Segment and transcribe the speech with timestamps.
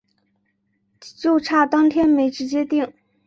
[0.99, 2.91] 就差当天没直接订